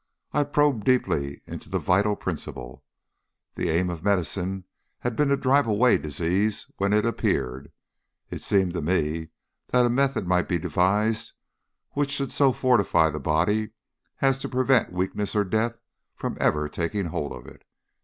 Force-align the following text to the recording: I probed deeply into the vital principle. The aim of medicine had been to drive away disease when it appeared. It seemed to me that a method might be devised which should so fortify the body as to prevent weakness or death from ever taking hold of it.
I 0.33 0.45
probed 0.45 0.83
deeply 0.83 1.41
into 1.45 1.69
the 1.69 1.77
vital 1.77 2.15
principle. 2.15 2.83
The 3.53 3.69
aim 3.69 3.91
of 3.91 4.03
medicine 4.03 4.63
had 5.01 5.15
been 5.15 5.27
to 5.27 5.37
drive 5.37 5.67
away 5.67 5.99
disease 5.99 6.65
when 6.77 6.91
it 6.91 7.05
appeared. 7.05 7.71
It 8.31 8.41
seemed 8.41 8.73
to 8.73 8.81
me 8.81 9.29
that 9.67 9.85
a 9.85 9.91
method 9.91 10.25
might 10.25 10.47
be 10.47 10.57
devised 10.57 11.33
which 11.91 12.09
should 12.09 12.31
so 12.31 12.51
fortify 12.51 13.11
the 13.11 13.19
body 13.19 13.73
as 14.23 14.39
to 14.39 14.49
prevent 14.49 14.91
weakness 14.91 15.35
or 15.35 15.43
death 15.43 15.77
from 16.15 16.35
ever 16.41 16.67
taking 16.67 17.05
hold 17.05 17.31
of 17.31 17.45
it. 17.45 17.63